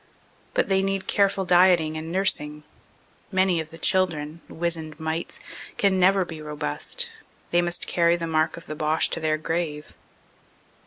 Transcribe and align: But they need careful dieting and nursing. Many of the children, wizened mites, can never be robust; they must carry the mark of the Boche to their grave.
But 0.55 0.67
they 0.67 0.81
need 0.81 1.05
careful 1.05 1.45
dieting 1.45 1.95
and 1.95 2.11
nursing. 2.11 2.63
Many 3.31 3.59
of 3.61 3.69
the 3.69 3.77
children, 3.77 4.41
wizened 4.49 4.99
mites, 4.99 5.39
can 5.77 5.99
never 5.99 6.25
be 6.25 6.41
robust; 6.41 7.07
they 7.51 7.61
must 7.61 7.85
carry 7.85 8.15
the 8.15 8.25
mark 8.25 8.57
of 8.57 8.65
the 8.65 8.73
Boche 8.75 9.11
to 9.11 9.19
their 9.19 9.37
grave. 9.37 9.93